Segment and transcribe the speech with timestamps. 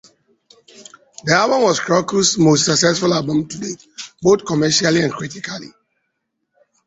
[1.25, 3.85] The album was Krokus' most successful album to date,
[4.19, 5.67] both commercially and critically.